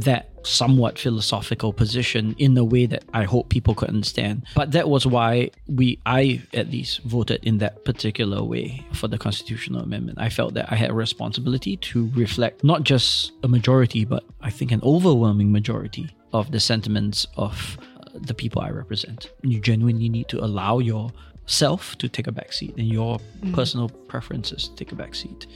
[0.02, 4.46] that somewhat philosophical position in a way that I hope people could understand.
[4.54, 9.18] But that was why we, I at least, voted in that particular way for the
[9.18, 10.18] constitutional amendment.
[10.20, 14.50] I felt that I had a responsibility to reflect not just a majority, but I
[14.50, 19.32] think an overwhelming majority of the sentiments of uh, the people I represent.
[19.42, 23.18] You genuinely need to allow yourself to take a back seat and your
[23.52, 25.46] personal preferences to take a back seat.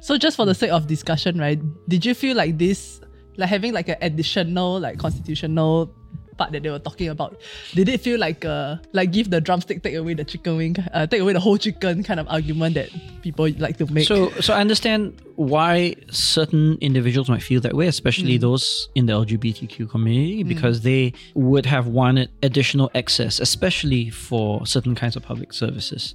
[0.00, 1.60] So just for the sake of discussion, right?
[1.88, 3.00] Did you feel like this,
[3.38, 5.90] like having like an additional like constitutional
[6.36, 7.40] part that they were talking about?
[7.74, 11.06] Did it feel like uh like give the drumstick, take away the chicken wing, uh,
[11.06, 12.90] take away the whole chicken kind of argument that
[13.22, 14.06] people like to make?
[14.06, 19.12] So, so I understand why certain individuals might feel that way, especially those in the
[19.14, 25.52] LGBTQ community, because they would have wanted additional access, especially for certain kinds of public
[25.52, 26.14] services.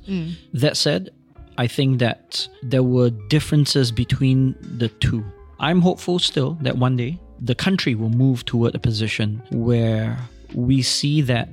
[0.53, 1.09] That said,
[1.57, 5.23] I think that there were differences between the two.
[5.59, 10.17] I'm hopeful still that one day the country will move toward a position where
[10.53, 11.49] we see that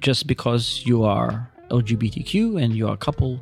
[0.00, 3.40] just because you are LGBTQ and you're a couple,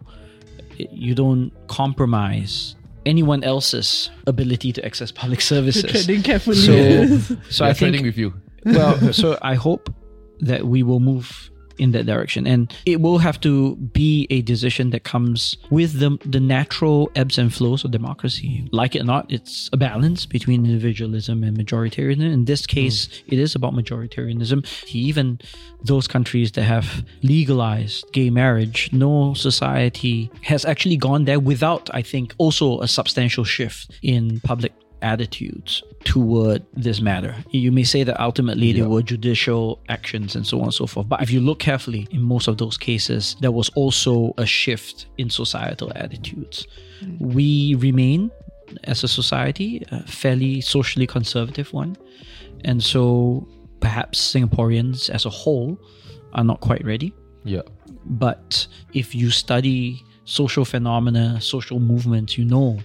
[0.77, 5.91] you don't compromise anyone else's ability to access public services.
[5.91, 6.57] treading carefully.
[6.57, 7.19] So,
[7.51, 8.35] so I are trading think with you.
[8.65, 9.93] well, so I hope
[10.41, 12.47] that we will move in that direction.
[12.47, 17.39] And it will have to be a decision that comes with the, the natural ebbs
[17.39, 18.69] and flows of democracy.
[18.73, 22.33] Like it or not, it's a balance between individualism and majoritarianism.
[22.33, 23.23] In this case, mm.
[23.29, 24.67] it is about majoritarianism.
[24.95, 25.39] Even
[25.83, 32.03] those countries that have legalized gay marriage, no society has actually gone there without, I
[32.03, 37.35] think, also a substantial shift in public attitudes toward this matter.
[37.51, 41.09] You may say that ultimately there were judicial actions and so on and so forth.
[41.09, 45.07] But if you look carefully, in most of those cases, there was also a shift
[45.19, 46.67] in societal attitudes.
[47.03, 47.35] Mm.
[47.35, 48.31] We remain,
[48.85, 51.97] as a society, a fairly socially conservative one.
[52.65, 53.49] And so
[53.81, 55.79] perhaps Singaporeans as a whole
[56.33, 57.13] are not quite ready.
[57.45, 57.63] Yeah.
[58.05, 62.79] But if you study social phenomena, social movements, you know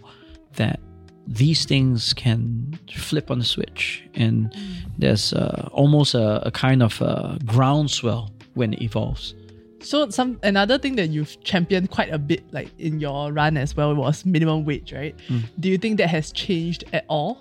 [0.55, 0.79] that
[1.27, 4.53] these things can flip on a switch, and
[4.97, 9.35] there's uh, almost a, a kind of a groundswell when it evolves.
[9.79, 13.75] So some another thing that you've championed quite a bit, like in your run as
[13.75, 15.15] well, was minimum wage, right?
[15.59, 17.37] Do you think that has changed at all?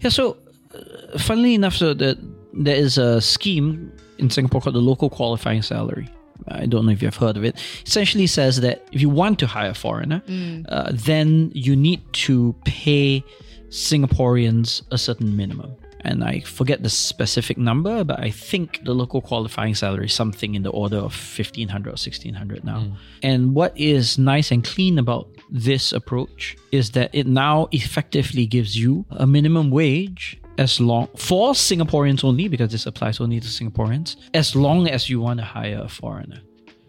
[0.00, 0.36] Yeah, so
[0.74, 2.18] uh, funnily enough, so that
[2.52, 6.08] there is a scheme in Singapore called the local qualifying salary.
[6.48, 7.56] I don't know if you've heard of it.
[7.86, 10.22] Essentially says that if you want to hire a foreigner,
[10.68, 13.24] uh, then you need to pay
[13.68, 15.76] Singaporeans a certain minimum.
[16.04, 20.56] And I forget the specific number, but I think the local qualifying salary is something
[20.56, 22.80] in the order of 1500 or 1600 now.
[23.22, 28.76] And what is nice and clean about this approach is that it now effectively gives
[28.76, 34.16] you a minimum wage as long for Singaporeans only, because this applies only to Singaporeans,
[34.34, 36.40] as long as you want to hire a foreigner.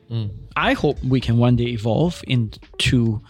[0.10, 0.32] Mm.
[0.56, 3.22] I hope we can one day evolve into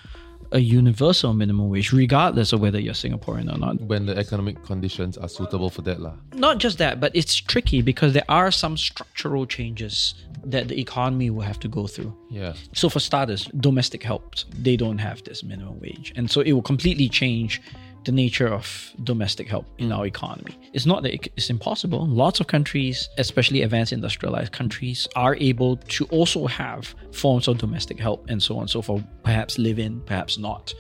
[0.52, 3.82] a universal minimum wage, regardless of whether you're Singaporean or not.
[3.82, 6.14] When the economic conditions are suitable for that, lah.
[6.34, 10.14] Not just that, but it's tricky because there are some structural changes
[10.46, 12.16] that the economy will have to go through.
[12.30, 12.54] Yeah.
[12.74, 16.14] So for starters, domestic helps, they don't have this minimum wage.
[16.16, 17.60] And so it will completely change
[18.06, 20.58] the nature of domestic help in our economy.
[20.74, 22.08] It's not that it's impossible.
[22.08, 28.00] Lots of countries, especially advanced industrialized countries, are able to also have forms of domestic
[28.00, 30.74] help and so on and so forth, perhaps live in, perhaps not.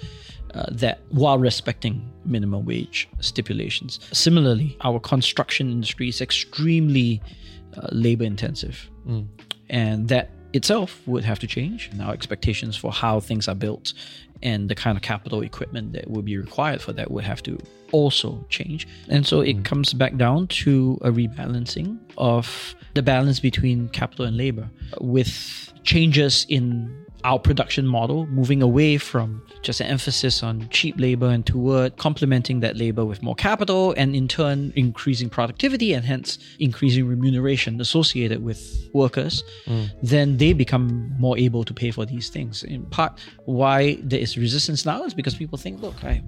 [0.53, 3.99] Uh, that while respecting minimum wage stipulations.
[4.11, 7.23] Similarly, our construction industry is extremely
[7.75, 8.87] uh, labor intensive
[9.69, 13.93] and that itself would have to change and our expectations for how things are built
[14.41, 17.57] and the kind of capital equipment that would be required for that would have to
[17.91, 18.87] also change.
[19.07, 19.65] And so it mm.
[19.65, 26.45] comes back down to a rebalancing of the balance between capital and labor with changes
[26.49, 31.95] in our production model moving away from just an emphasis on cheap labor and toward
[31.97, 37.79] complementing that labor with more capital and in turn increasing productivity and hence increasing remuneration
[37.79, 39.89] associated with workers, mm.
[40.01, 42.63] then they become more able to pay for these things.
[42.63, 46.21] In part, why there is resistance now is because people think, look, I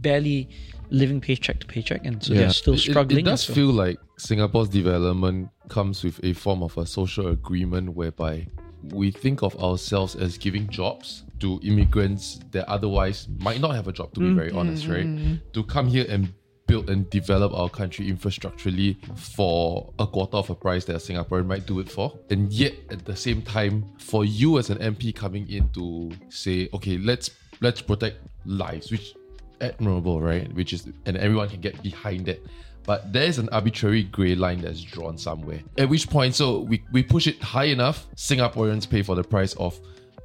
[0.00, 0.48] barely
[0.88, 3.26] living paycheck to paycheck and so they're still It- it- struggling.
[3.26, 7.94] It, does So- feel like Singapore's development comes with a form of a social agreement
[7.94, 8.48] whereby
[8.84, 13.92] we think of ourselves as giving jobs to immigrants that otherwise might not have a
[13.92, 14.58] job, to be very mm-hmm.
[14.58, 15.06] honest, right?
[15.06, 15.34] Mm-hmm.
[15.52, 16.32] To come here and
[16.66, 21.46] build and develop our country infrastructurally for a quarter of a price that a Singaporean
[21.46, 22.16] might do it for.
[22.30, 26.68] And yet at the same time, for you as an MP coming in to say,
[26.72, 29.14] okay, let's let's protect lives, which
[29.60, 30.52] admirable, right?
[30.54, 32.40] Which is and everyone can get behind that.
[32.86, 35.60] But there is an arbitrary grey line that's drawn somewhere.
[35.78, 39.54] At which point, so we, we push it high enough, Singaporeans pay for the price
[39.54, 39.78] of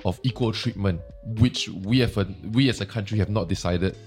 [0.03, 1.01] of equal treatment,
[1.39, 3.97] which we have a, we as a country have not decided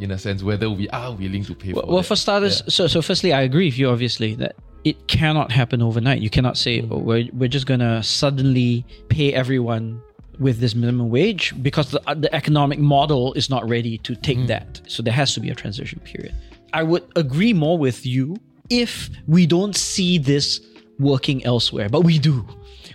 [0.00, 2.08] in a sense whether we are willing to pay Well, for well that.
[2.08, 6.20] for starters, so so firstly, I agree with you obviously that it cannot happen overnight.
[6.20, 6.88] You cannot say Mm.
[6.92, 10.00] oh, we're we're just gonna suddenly pay everyone
[10.38, 14.46] with this minimum wage because the, the economic model is not ready to take Mm.
[14.48, 14.80] that.
[14.86, 16.34] So there has to be a transition period.
[16.72, 18.36] I would agree more with you
[18.70, 20.60] if we don't see this
[20.98, 22.44] working elsewhere, but we do.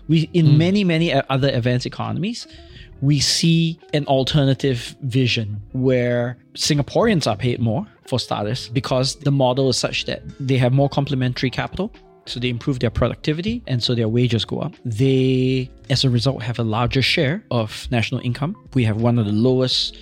[0.07, 0.57] We in Mm.
[0.57, 2.47] many many other advanced economies,
[3.01, 9.69] we see an alternative vision where Singaporeans are paid more for starters because the model
[9.69, 11.91] is such that they have more complementary capital.
[12.27, 14.73] So they improve their productivity and so their wages go up.
[14.85, 18.55] They, as a result, have a larger share of national income.
[18.75, 19.97] We have one of the lowest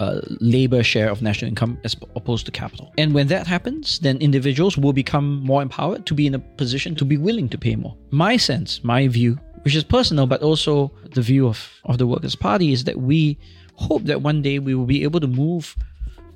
[0.00, 2.92] uh, labor share of national income as opposed to capital.
[2.98, 6.94] And when that happens, then individuals will become more empowered to be in a position
[6.96, 7.96] to be willing to pay more.
[8.10, 12.34] My sense, my view, which is personal, but also the view of, of the Workers'
[12.34, 13.38] Party, is that we
[13.76, 15.76] hope that one day we will be able to move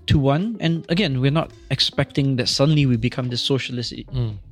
[0.07, 0.57] to one.
[0.61, 3.92] And again, we're not expecting that suddenly we become this socialist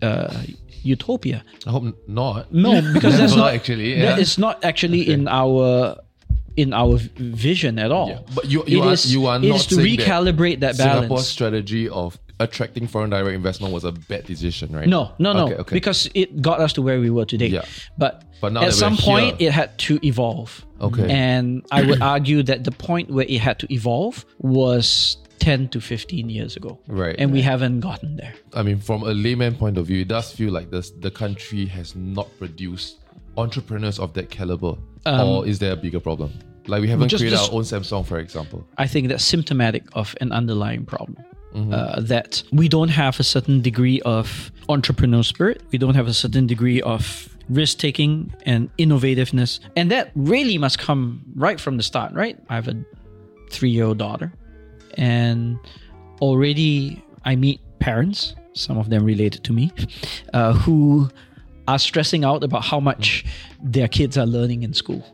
[0.03, 0.42] uh,
[0.83, 1.45] utopia.
[1.66, 2.53] I hope not.
[2.53, 3.95] No, because that's Never not actually.
[3.95, 4.19] That yeah.
[4.19, 5.97] is not actually in our
[6.57, 8.09] in our vision at all.
[8.09, 10.61] Yeah, but you- you It are- is- you are not is to saying that recalibrate
[10.61, 14.87] that, Singapore's strategy of attracting foreign direct investment was a bad decision, right?
[14.88, 15.75] No, no, no, Okay, okay.
[15.75, 17.47] because it got us to where we were today.
[17.49, 17.64] Yeah.
[17.97, 20.64] But, But at some point, here- it had to evolve.
[20.81, 21.09] Okay.
[21.11, 25.81] And I would argue that the point where it had to evolve was 10 to
[25.81, 26.79] 15 years ago.
[26.88, 27.14] Right.
[27.19, 28.35] And we haven't gotten there.
[28.55, 31.66] I mean, from a layman point of view, it does feel like this, the country
[31.66, 32.97] has not produced
[33.38, 34.75] entrepreneurs of that caliber.
[35.07, 36.31] Or is there a bigger problem?
[36.66, 38.66] Like we haven't Um, just- created just- our own Samsung, for example.
[38.77, 41.16] I think that's symptomatic of an underlying problem.
[41.55, 41.73] Mm-hmm.
[41.73, 46.12] Uh, that we don't have a certain degree of entrepreneurial spirit, we don't have a
[46.12, 49.61] certain degree of risk taking and innovativeness.
[49.75, 52.37] And that really must come right from the start, right?
[52.51, 52.75] I have a
[53.51, 54.33] three year old daughter,
[54.99, 55.57] and
[56.21, 59.71] already I meet parents, some of them related to me,
[60.35, 61.09] uh, who
[61.68, 63.72] are stressing out about how much mm.
[63.72, 65.05] their kids are learning in school.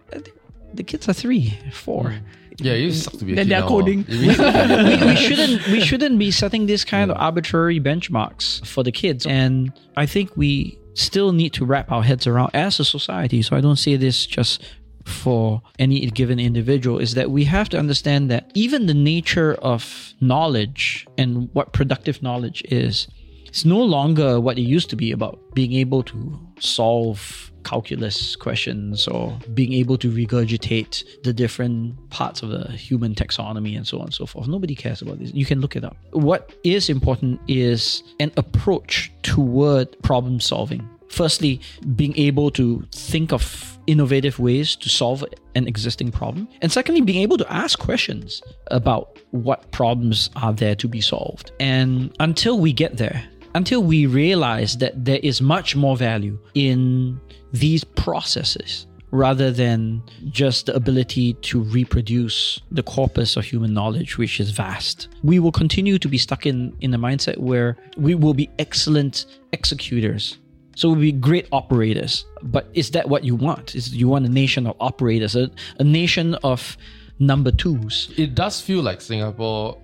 [0.75, 2.05] The kids are three, four.
[2.05, 2.23] Mm.
[2.59, 4.01] Yeah, it sucks to be a Then kid they're coding.
[4.01, 5.01] It really sucks to be a kid.
[5.01, 9.27] we, we shouldn't we shouldn't be setting this kind of arbitrary benchmarks for the kids.
[9.27, 13.43] And i think we still need to wrap our heads around as a society.
[13.43, 14.63] So i don't say this just
[15.05, 20.15] for any given individual is that we have to understand that even the nature of
[20.21, 23.09] knowledge and what productive knowledge is
[23.53, 29.07] it's no longer what it used to be about being able to solve calculus questions
[29.07, 34.05] or being able to regurgitate the different parts of the human taxonomy and so on
[34.05, 34.49] and so forth.
[34.49, 35.35] Nobody cares about this.
[35.35, 35.99] You can look it up.
[36.13, 40.89] What is important is an approach toward problem solving.
[41.11, 41.61] Firstly,
[41.95, 45.23] being able to think of innovative ways to solve
[45.55, 46.49] an existing problem.
[46.63, 51.53] And secondly, being able to ask questions about what problems are there to be solved.
[51.61, 53.23] And until we get there,
[53.55, 57.21] until we realize that there is much more value in
[57.53, 64.41] these processes rather than just the ability to reproduce the corpus of human knowledge, which
[64.41, 65.09] is vast.
[65.23, 69.27] We will continue to be stuck in, in a mindset where we will be excellent
[69.53, 70.39] executors.
[70.77, 72.25] So we'll be great operators.
[72.43, 73.75] But is that what you want?
[73.75, 76.79] Is you want a nation of operators, a, a nation of
[77.19, 78.13] number twos?
[78.17, 79.79] it does feel like Singapore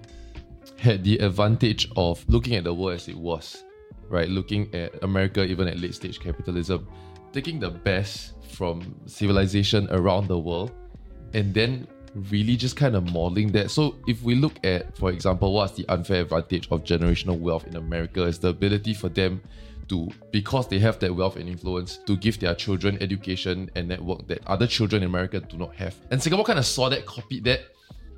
[0.78, 3.64] had the advantage of looking at the world as it was,
[4.08, 4.28] right?
[4.28, 6.86] Looking at America, even at late stage capitalism,
[7.32, 10.72] taking the best from civilization around the world,
[11.34, 11.86] and then
[12.30, 13.70] really just kind of modeling that.
[13.70, 17.76] So if we look at, for example, what's the unfair advantage of generational wealth in
[17.76, 19.42] America is the ability for them
[19.88, 24.26] to, because they have that wealth and influence, to give their children education and network
[24.28, 25.94] that other children in America do not have.
[26.10, 27.60] And Singapore kind of saw that, copied that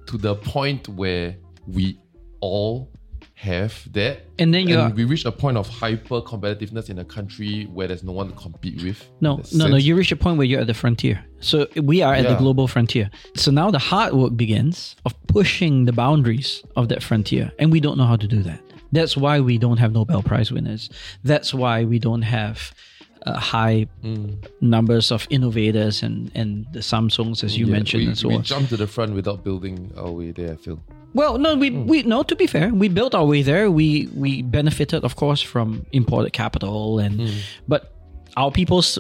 [0.07, 1.99] to the point where we
[2.41, 2.91] all
[3.35, 4.21] have that.
[4.39, 7.89] And then you are- we reach a point of hyper competitiveness in a country where
[7.89, 9.09] there's no one to compete with.
[9.23, 9.77] No, in that no, no.
[9.77, 11.25] You reach a point where you're at the frontier.
[11.41, 13.11] So we are at the global frontier.
[13.37, 17.81] So now the hard work begins of pushing the boundaries of that frontier, and we
[17.81, 18.61] don't know how to do that.
[18.93, 20.91] That's why we don't have Nobel Prize winners.
[21.25, 22.75] That's why we don't have
[23.27, 23.87] uh, high
[24.61, 28.35] numbers of innovators and and the Samsungs, as you Yeah, mentioned, we, and so we
[28.37, 28.43] on.
[28.43, 30.79] jump to the front without building our way there, feel.
[31.15, 31.87] Well, no, we Hmm.
[31.87, 32.23] we no.
[32.23, 33.71] To be fair, we built our way there.
[33.71, 37.29] We we benefited, of course, from imported capital, and Hmm.
[37.69, 37.93] but
[38.37, 38.99] our peoples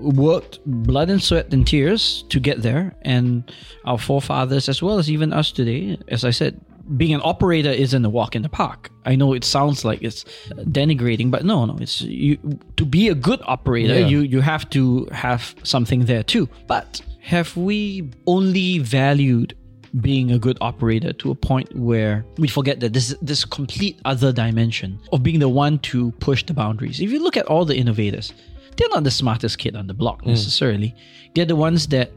[0.00, 3.42] worked blood and sweat and tears to get there, and
[3.84, 6.54] our forefathers, as well as even us today, as I said.
[6.96, 8.90] Being an operator isn't a walk in the park.
[9.04, 10.24] I know it sounds like it's
[10.64, 11.76] denigrating, but no, no.
[11.80, 12.38] It's you
[12.76, 13.98] to be a good operator.
[13.98, 14.06] Yeah.
[14.08, 16.48] You you have to have something there too.
[16.66, 19.52] But have we only valued
[20.00, 24.32] being a good operator to a point where we forget that this this complete other
[24.32, 27.00] dimension of being the one to push the boundaries.
[27.00, 28.32] If you look at all the innovators,
[28.76, 30.28] they're not the smartest kid on the block mm.
[30.28, 30.94] necessarily.
[31.34, 32.12] They're the ones that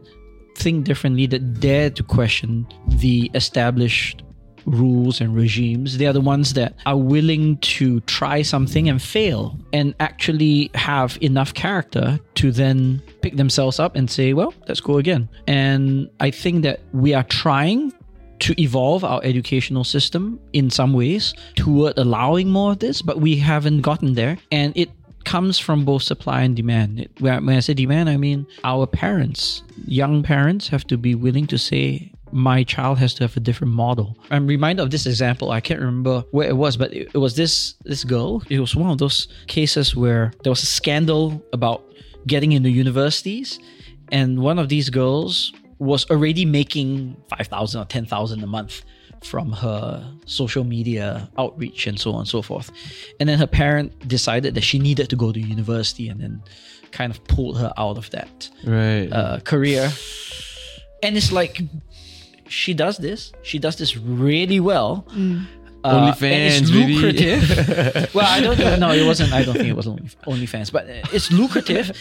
[0.55, 4.23] think differently, that dare to question the established
[4.65, 5.97] rules and regimes.
[5.97, 11.17] They are the ones that are willing to try something and fail and actually have
[11.21, 15.29] enough character to then pick themselves up and say, well, let's go again.
[15.47, 17.93] And I think that we are trying
[18.39, 23.35] to evolve our educational system in some ways toward allowing more of this, but we
[23.35, 24.37] haven't gotten there.
[24.51, 24.89] And it
[25.25, 27.01] comes from both supply and demand.
[27.01, 31.13] It, when when I say demand, I mean our parents, young parents, have to be
[31.15, 34.17] willing to say, my child has to have a different model.
[34.29, 35.51] I'm reminded of this example.
[35.51, 38.41] I can't remember where it was, but it, it was this this girl.
[38.49, 41.83] It was one of those cases where there was a scandal about
[42.27, 43.59] getting into universities,
[44.11, 48.83] and one of these girls was already making five thousand or ten thousand a month
[49.23, 52.71] from her social media outreach and so on and so forth.
[53.19, 56.41] And then her parent decided that she needed to go to university and then
[56.91, 59.07] kind of pulled her out of that Right.
[59.11, 59.91] uh, career.
[61.03, 61.61] And it's like
[62.51, 65.05] she does this, she does this really well.
[65.83, 66.93] Uh, OnlyFans, and it's baby.
[66.93, 68.13] lucrative.
[68.13, 68.75] well, I don't know.
[68.75, 69.33] No, it wasn't.
[69.33, 71.91] I don't think it was only OnlyFans, but it's lucrative,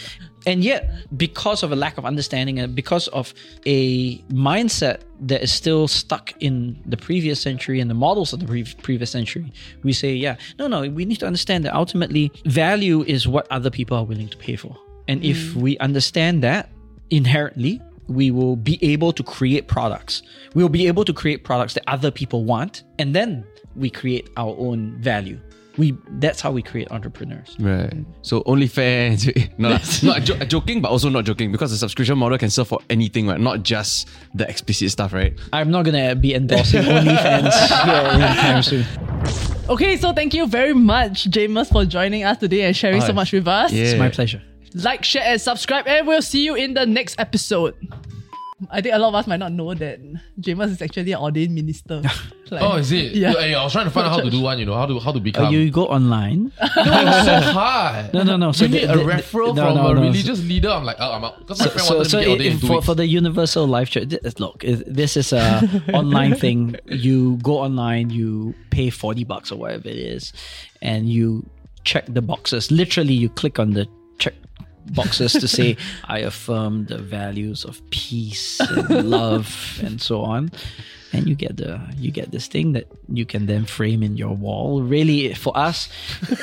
[0.45, 3.33] and yet because of a lack of understanding and because of
[3.65, 8.45] a mindset that is still stuck in the previous century and the models of the
[8.45, 10.87] pre- previous century, we say, yeah, no, no.
[10.87, 14.57] We need to understand that ultimately value is what other people are willing to pay
[14.57, 14.77] for,
[15.07, 16.69] and if we understand that
[17.09, 17.81] inherently,
[18.11, 20.21] we will be able to create products.
[20.53, 23.45] We will be able to create products that other people want, and then
[23.75, 25.39] we create our own value.
[25.77, 27.55] We that's how we create entrepreneurs.
[27.57, 27.93] Right.
[28.23, 32.37] So OnlyFans, no, lah, not jo- joking, but also not joking because the subscription model
[32.37, 33.39] can serve for anything, right?
[33.39, 35.33] Not just the explicit stuff, right?
[35.53, 37.53] I'm not gonna be endorsing OnlyFans
[37.85, 38.85] here anytime soon.
[39.69, 43.31] Okay, so thank you very much, Jamus, for joining us today and sharing so much
[43.31, 43.71] with us.
[43.71, 43.85] yeah.
[43.85, 44.41] It's my pleasure.
[44.73, 47.75] Like, share, and subscribe, and we'll see you in the next episode.
[48.69, 49.99] I think a lot of us might not know that
[50.39, 52.01] Jamus is actually an ordained minister.
[52.51, 53.13] Like- Oh, is it?
[53.13, 53.31] Yeah.
[53.31, 54.59] Hey, I was trying to find out how to do one.
[54.59, 55.45] You know how to how to become.
[55.45, 56.51] Uh, you go online.
[56.59, 58.13] no, it's so hard.
[58.13, 58.51] No, no, no.
[58.51, 60.01] So we need the- a the- the- referral no, from no, a no.
[60.01, 60.67] religious leader.
[60.67, 61.39] I'm like, oh, I'm out.
[61.39, 63.89] Because my friend so, wanted so to be ordained in for, for the universal life
[63.89, 65.61] church thi- look this is a
[65.93, 70.33] online thing you go online you pay 40 bucks or whatever it is
[70.81, 71.45] and you
[71.85, 73.93] check the boxes literally you click on the check
[74.87, 80.51] boxes to say i affirm the values of peace and love and so on
[81.13, 84.35] and you get the you get this thing that you can then frame in your
[84.35, 84.81] wall.
[84.81, 85.89] Really for us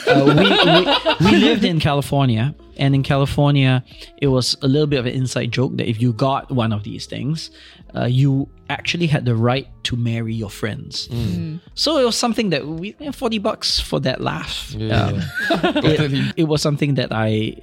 [0.06, 3.84] uh, we, we we lived in california and in california
[4.18, 6.84] it was a little bit of an inside joke that if you got one of
[6.84, 7.50] these things
[7.94, 11.08] uh, you actually had the right to marry your friends.
[11.74, 14.74] So it was something that we you know, 40 bucks for that laugh.
[14.76, 17.56] Yeah, it, it was something that i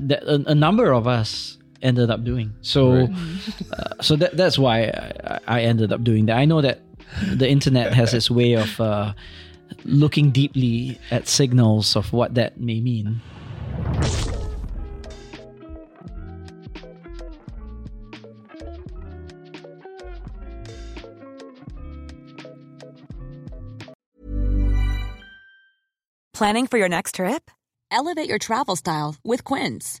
[0.00, 3.08] that a, a number of us ended up doing so
[3.72, 6.80] uh, so that that's why I, I ended up doing that i know that
[7.32, 9.12] the internet has its way of uh,
[9.84, 13.20] looking deeply at signals of what that may mean
[26.40, 27.50] Planning for your next trip?
[27.90, 30.00] Elevate your travel style with Quince.